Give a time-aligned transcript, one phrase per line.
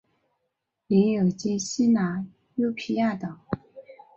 [0.87, 3.37] 领有今希腊优卑亚岛。